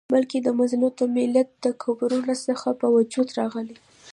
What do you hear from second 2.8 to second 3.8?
په وجود راغلی